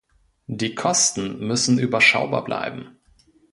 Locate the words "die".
0.47-0.73